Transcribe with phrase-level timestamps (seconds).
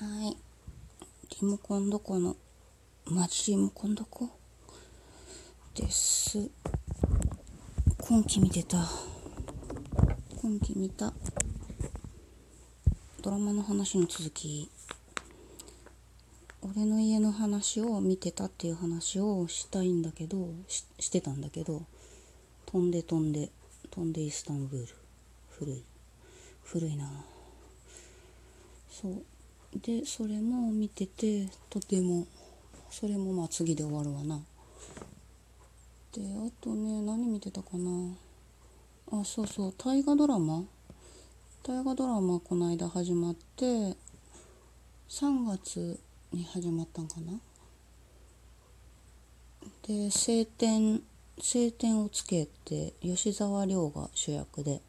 [0.00, 0.36] はい。
[1.40, 2.36] リモコンどこの、
[3.06, 4.30] マジリモコンどこ？
[5.74, 6.48] です。
[7.98, 8.78] 今期見てた。
[10.40, 11.12] 今期見た。
[13.22, 14.70] ドラマの話の続き。
[16.62, 21.82] 俺の家の話を見てたっていう話をしたいんだけど、ししてたんだけど、
[22.66, 23.50] 飛んで飛んで、
[23.90, 24.94] 飛んでイスタンブール。
[25.58, 25.82] 古い。
[26.62, 27.10] 古いな
[28.92, 29.24] そう。
[29.74, 32.26] でそれも見ててとても
[32.90, 34.40] それもまあ次で終わるわな。
[36.12, 37.90] であとね何見てたかな。
[39.12, 40.64] あそうそう大河ドラマ。
[41.62, 43.64] 大河ドラマこの間始まって
[45.08, 46.00] 3月
[46.32, 47.38] に始まったんかな。
[49.86, 51.02] で「晴天
[51.38, 54.80] 晴天をつけ」って吉沢亮が主役で。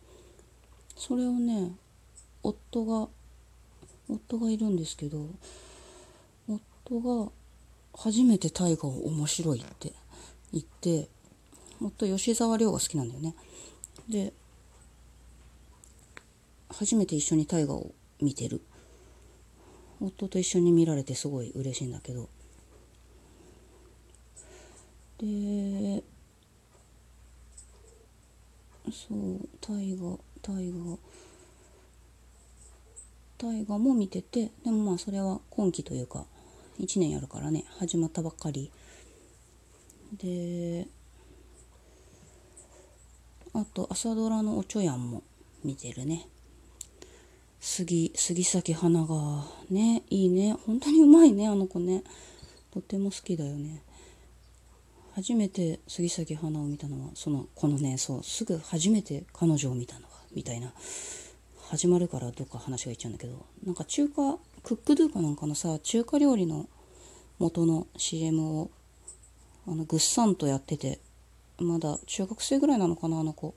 [1.00, 1.72] それをね
[2.44, 3.08] 夫が
[4.10, 5.26] 夫がいるんですけど
[6.50, 7.32] 夫が
[7.94, 9.94] 初めて大河を面白いって
[10.52, 11.08] 言って
[11.82, 13.36] 夫吉沢亮が好きなんだよね。
[14.10, 14.34] で
[16.70, 18.62] 初めて一緒に大河を見てる。
[20.02, 22.30] 夫と一緒に見られてすごい嬉しいんだけど。
[25.20, 26.04] で
[28.92, 30.98] そう大河大河。
[33.42, 36.26] 大河も見ててでもまあそれは今期というか
[36.78, 38.70] 1年やるからね始まったばっかり。
[40.18, 40.88] で
[43.54, 45.24] あと朝ドラのおちょやんも
[45.64, 46.28] 見てるね。
[47.62, 50.58] 杉杉咲花がねいいね。
[50.66, 52.04] 本当にうまいねあの子ね。
[52.72, 53.82] とても好きだよね。
[55.16, 60.74] 初めて杉咲花を見たのはそのこのねそうすぐ初めて彼女を見たのはみたいな。
[61.70, 66.68] 始まるからどっか話がいっちゃうんだけどなんか中華クックドゥーかなんかのさ中華料理の
[67.38, 68.72] 元の CM を
[69.68, 71.00] あのぐっさんとやってて
[71.60, 73.54] まだ中学生ぐらいなのかなあの子。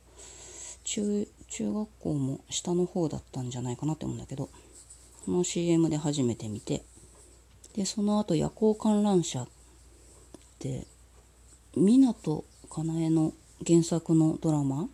[0.84, 4.50] 中中学校も下の方だったんじゃないかなって思うんだけど
[5.24, 6.82] その CM で初めて見て
[7.74, 9.48] でその後夜行観覧車っ
[10.58, 10.86] て
[11.76, 13.32] 湊かなえの
[13.66, 14.88] 原作のドラマ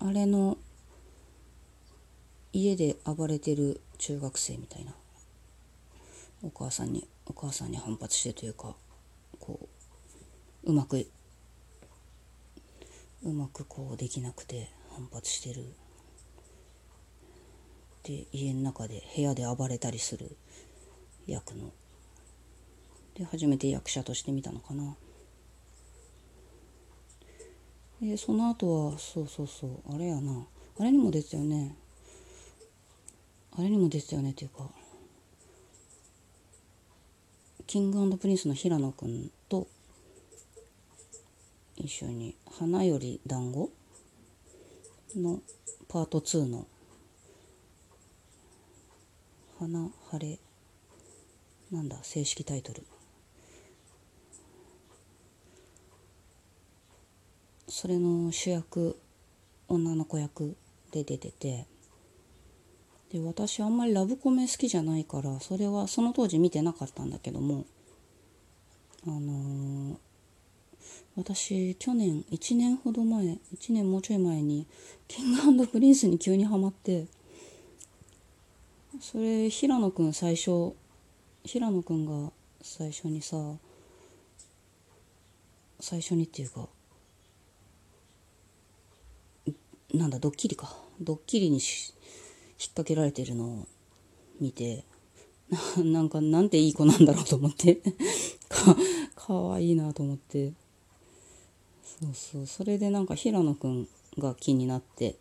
[0.00, 0.58] あれの
[2.60, 4.92] 家で暴れてる中学生みたいな。
[6.42, 8.74] お母さんにお母さんに反発してというか
[9.38, 9.68] こ
[10.64, 11.06] ううまく
[13.22, 15.64] うまくこうできなくて反発してる。
[18.02, 20.36] で家の中で部屋で暴れたりする。
[21.26, 21.70] 役の。
[23.14, 24.96] で初めて役者として見たのかな。
[28.00, 30.44] でその後はそうそうそうあれやな。
[30.80, 31.76] あれにも出てたよね。
[33.58, 34.70] あれにも出てたよねっていうか。
[37.66, 39.66] King & Prince の平野くんと
[41.76, 43.70] 一緒に「花より団子
[45.16, 45.42] の
[45.88, 46.66] パート2の
[49.58, 50.38] 「花晴れ」
[51.70, 52.84] なんだ正式タイトル。
[57.66, 58.96] それの主役
[59.66, 60.56] 女の子役
[60.92, 61.66] で出てて。
[63.12, 67.64] で私あんまりラブコメ好きじゃないからそれはその当時見てなかったんだけども
[69.06, 69.96] あのー、
[71.16, 73.38] 私去年1年ほど前1
[73.70, 74.66] 年もうちょい前に
[75.06, 77.06] King & Prince に急にハマって
[79.00, 80.74] それ平野くん最初
[81.44, 82.30] 平野くんが
[82.60, 83.36] 最初にさ
[85.80, 86.68] 最初にっていうか
[89.94, 90.76] なんだドッキリか。
[91.00, 91.94] ドッキリに引
[92.66, 93.68] っ掛けられてるのを
[94.40, 94.84] 見て
[95.82, 97.76] なんかなんていい子なんだろうと思って。
[98.48, 98.76] か
[99.14, 100.52] かわいいなと思って。
[101.82, 102.46] そうそう。
[102.46, 105.16] それでなんか平野くんが気になって。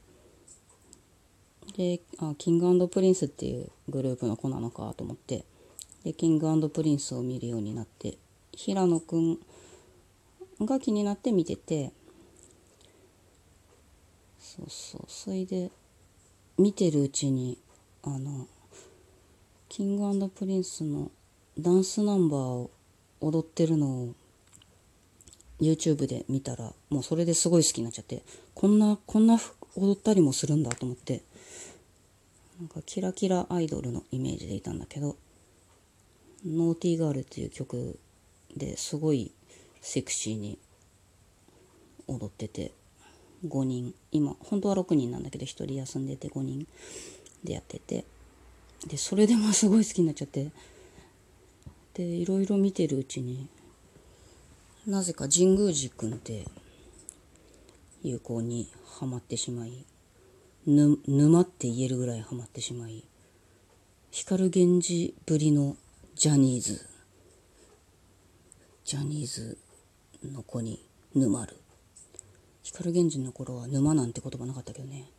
[1.75, 5.45] であ King & Prince っていうグループの子なのかと思って。
[6.03, 8.17] で King & Prince を見るようになって
[8.53, 9.39] 平野くん
[10.61, 11.93] が気になって見てて。
[14.39, 15.05] そうそう。
[15.07, 15.71] それで
[16.57, 17.59] 見てるうちに
[18.03, 18.47] あの
[19.69, 21.11] キングプリンスの
[21.59, 22.71] ダンスナンバーを
[23.21, 24.13] 踊ってるのを
[25.59, 28.23] YouTube で見たらもうそれですごい好きになっちゃって
[28.55, 29.39] こんなこんな
[29.75, 31.21] 踊ったりもするんだと思って
[32.59, 35.15] なんかキラキラアイドルのイメージでいたんだけど
[36.43, 37.99] 「Naughty Girl」っていう曲
[38.55, 39.31] ですごい
[39.81, 40.57] セクシーに
[42.07, 42.71] 踊ってて
[43.45, 43.93] 5人。
[44.11, 46.67] 今本当は6人なんだけど1人休んでて5人
[47.43, 48.05] でやってて。
[48.87, 50.51] でそれでも すごい好きになっちゃって。
[51.93, 53.47] でいろいろ見てるうちに
[54.85, 56.45] なぜか神宮寺君って
[58.03, 59.83] いう子にはまってしまい
[60.67, 63.03] 沼って言えるぐらいハマってしまい
[64.11, 65.75] 光源氏ぶりの
[66.15, 66.85] ジャニーズ
[68.85, 69.57] ジャニーズ
[70.23, 71.57] の子に沼る。
[72.71, 75.09] 光源氏の頃は沼なんて言葉なかったけどね。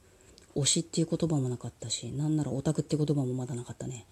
[0.55, 4.05] 推しっていう言葉もなかったしなんならオタクって言葉もまだなかったね。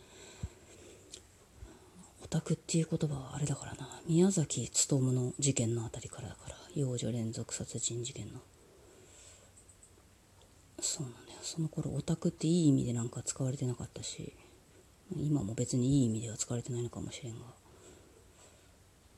[2.25, 4.01] オタクっていう言葉はあれだからな。
[4.07, 8.41] 宮崎勉の事件のあたりからだから幼女連続殺人事件の。
[10.81, 11.39] そうなんだよ。
[11.43, 14.33] その頃オタクっていい意味でなんか使われてなかったし
[15.15, 17.41] 今も別にいい意味では使われてないのかもしれんが。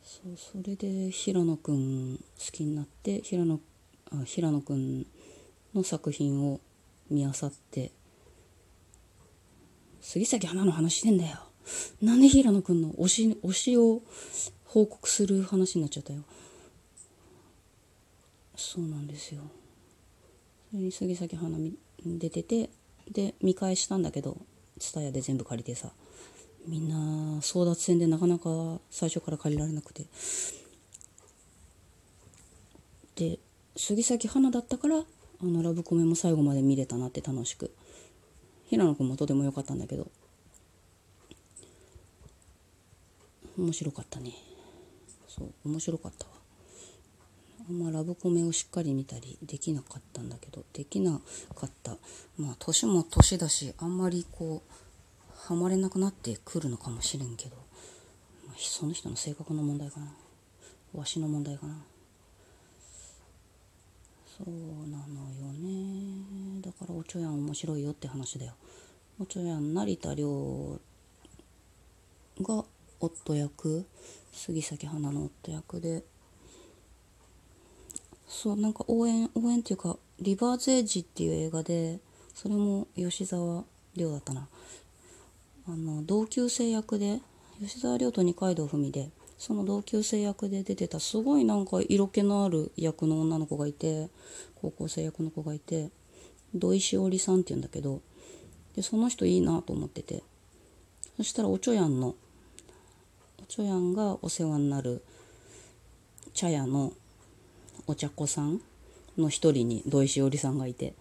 [0.03, 3.61] そうそれで平野くん好きになって平野
[4.25, 5.07] 平野くん
[5.75, 6.61] の作品を
[7.11, 7.93] 見あさって
[10.01, 11.39] 杉咲花の話してんだよ。
[12.01, 14.01] なんで平野くんの推し推しを
[14.65, 16.23] 報告する話になっちゃったよ。
[18.57, 19.43] そうなんですよ。
[20.71, 21.59] それに杉咲花
[22.05, 22.71] 出てて
[23.11, 24.39] で見返したんだけど
[24.79, 25.91] TSUTAYA で全部借りてさ
[26.67, 30.07] みんな争奪戦でなかなか最初から借りられなくて。
[33.17, 33.41] で
[33.79, 35.05] 杉咲花だったからあ
[35.41, 37.73] のラブコメも最後まで見れたなって楽しく。
[38.67, 40.11] 平野君もとても良かったんだけど。
[43.57, 44.33] 面白かったね。
[45.29, 46.33] そう面白かったわ。
[47.69, 51.21] あんまラブコメをしっかり見たりできなかったんだけどできな
[51.55, 51.97] かった。
[52.37, 54.73] まあ年も年だしあんまりこう
[55.37, 57.55] ハマれなくなってくるのかもしれんけど、
[58.49, 60.13] まあ、その人の性格の問題かな。
[60.95, 61.77] わしの問題かな。
[64.39, 66.63] そうなのよね。
[66.63, 68.55] だからおちょやん面白いよって話だよ。
[69.19, 70.81] おちょやん成田凌
[72.43, 72.65] が
[73.01, 73.85] 夫役
[74.33, 76.05] 杉咲花の夫役で。
[78.29, 81.99] そうなんか応援応援っていうか「リバーズ・エッジ」っていう映画で
[82.35, 83.65] それも吉沢
[83.97, 84.49] 亮だったな。
[85.67, 87.21] あの同級生役で
[87.59, 94.09] 吉沢亮と二階堂ふみでその同級生役で出てたすごいなんか色気のある役の女の子がいて
[94.57, 95.91] 高校生役の子がいて
[96.55, 98.01] 土井しおりさんっていうんだけど
[98.75, 100.23] でその人いいなと思ってて。
[101.19, 102.15] そしたらおちょやんの
[103.43, 105.03] おちょやんがお世話になる
[106.33, 106.93] 茶屋の
[107.89, 108.61] お茶子さん
[109.17, 110.95] の一人に土井しおりさんがいて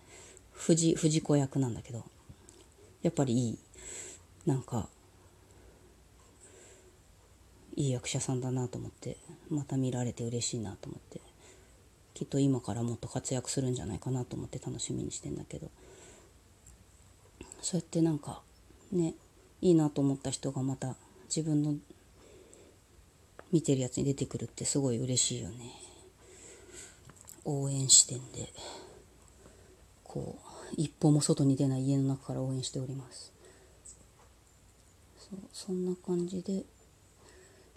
[0.53, 2.03] 藤藤子役なんだけど
[3.03, 3.59] やっぱりいい。
[4.47, 4.89] なんか
[7.77, 9.15] いい役者さんだなと思って
[9.49, 11.21] また見られて嬉しいなと思って
[12.13, 15.69] きっと今からもっと活躍するんじゃないかなと思って楽しみにしてんだけど
[17.61, 18.41] そうやってなんか
[18.91, 19.13] ね
[19.61, 20.95] いいなと思った人がまた
[21.29, 21.75] 自分の
[23.51, 25.87] 見てるやつに出てくるってすごい嬉しいよね。
[27.47, 28.51] 応援視点で
[30.03, 30.37] こ
[30.71, 33.31] う一歩も外に出ない家の中から応援しております
[35.17, 35.29] そ
[35.67, 36.65] そんな感じで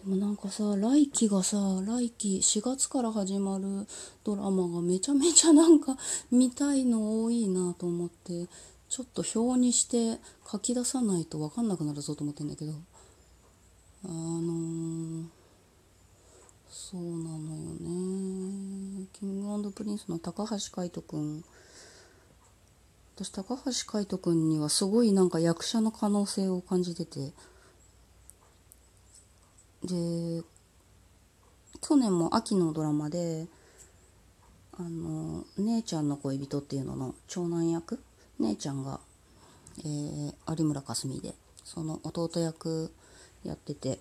[0.04, 3.86] でもなんかさ来期がさ来期4月から始まる
[4.24, 5.96] ドラマがめちゃめちゃなんか
[6.30, 8.46] 見たいの多いなと思って
[8.88, 10.18] ちょっと表にして
[10.50, 12.72] 書き出さないと分かんなくなるぞと思ってんだけど。
[14.04, 15.24] あのー
[16.72, 19.06] そうなのよね。
[19.12, 21.44] King & Prince の高橋海人君
[23.14, 27.32] 私高橋海人君にはすごいなんか役者の可能性を感じてて。
[29.84, 30.42] で
[31.80, 33.46] 去年も秋のドラマで
[34.78, 38.00] あの姉ちゃんの恋人っていうのの長男役
[38.38, 39.00] 姉ちゃんが、
[39.80, 41.34] えー、有村架純で
[41.64, 42.92] その弟役
[43.44, 43.98] やってて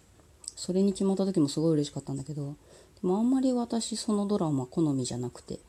[0.55, 2.55] それに決まった時もすごい嬉しかったんだけど
[3.01, 5.59] でもあんまり私そのドラマ好みじゃなくて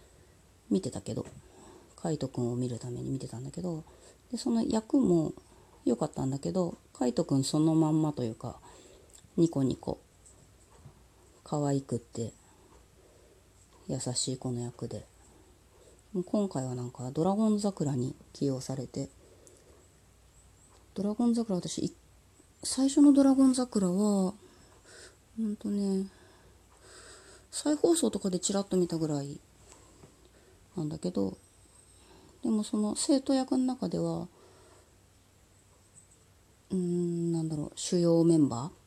[0.70, 1.26] 見てたけど
[1.96, 3.84] 海斗くんを見るために見てたんだけど
[4.32, 5.32] でその役も
[5.84, 8.56] 良かったんだけど海斗くんそのまんまというか
[9.37, 10.00] ニコニコ。
[11.44, 12.32] 可愛くって。
[13.88, 15.06] 優しい子の役で。
[16.12, 19.08] 今回はなんか「ドラゴン桜」に起用されて
[20.94, 21.94] 「ドラゴン桜」私
[22.64, 24.34] 最初の「ドラゴン桜」はほ
[25.38, 26.10] んとね
[27.52, 29.38] 再放送とかでちらっと見たぐらい
[30.76, 31.38] なんだけど
[32.42, 34.26] でもその生徒役の中では
[36.70, 38.79] うんなんだろう主要メンバー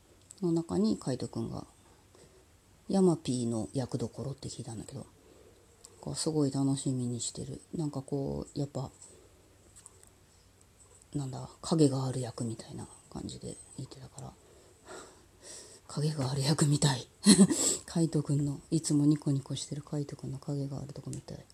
[0.46, 1.66] の中に海斗くんが
[2.90, 5.06] ヤマピーの役どころって聞いたんだけど
[6.16, 7.62] すごい楽しみにしてる。
[7.74, 8.92] なんかこうやっぱ
[11.16, 14.32] なんだ影がある役みたいな感じで言ってたから
[15.88, 17.08] 影がある役みたい。
[17.86, 21.46] 海斗くんのいつもニコニコしてる海斗くんの影があるとこみたい。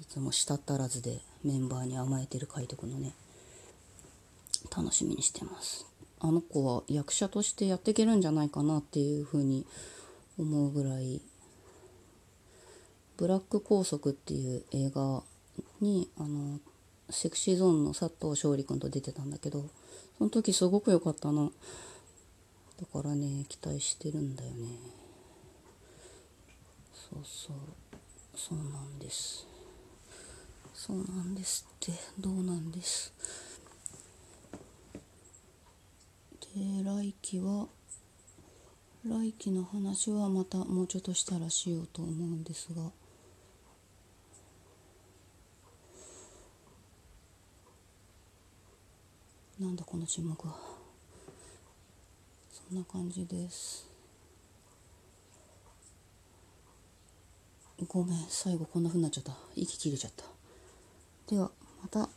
[0.00, 3.14] いつも舌足らずでメンバーに甘えてる海斗くんのね
[4.74, 5.86] 楽しみにしてます。
[6.24, 9.66] あの子は役者としてやっていけるんじゃないかなっていうふうに
[10.38, 11.20] 思うぐらい
[13.18, 15.22] 「ブラック拘束」っていう映画
[15.82, 16.60] にあの
[17.10, 19.68] セクシーゾーンの佐藤勝利君と出てたんだけど
[20.16, 21.52] その時すごく良かったの
[22.80, 24.78] だからね期待してるんだよね。
[26.94, 27.56] そうそう。
[28.34, 29.46] そうなんです。
[30.72, 31.92] そうなんですって。
[32.18, 33.12] どうなんです。
[36.54, 37.66] で来期は
[39.04, 42.92] 来期の話はまたもうちょっとしたらしようと思うんですが。
[49.58, 50.54] なんだこの沈黙は。
[52.50, 53.90] そんな感じです。
[57.88, 59.32] ごめん最後こんな風になっちゃった。
[59.56, 60.24] 息切れちゃった。
[61.28, 61.50] では
[61.82, 62.08] また。